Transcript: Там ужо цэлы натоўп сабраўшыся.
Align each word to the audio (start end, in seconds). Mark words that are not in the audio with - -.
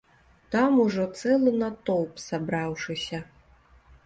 Там 0.53 0.79
ужо 0.85 1.05
цэлы 1.19 1.53
натоўп 1.59 2.25
сабраўшыся. 2.25 3.23